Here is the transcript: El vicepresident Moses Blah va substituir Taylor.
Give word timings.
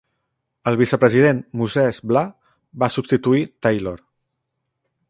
El 0.71 0.77
vicepresident 0.79 1.43
Moses 1.61 2.01
Blah 2.13 2.25
va 2.85 2.91
substituir 2.95 3.47
Taylor. 3.67 3.97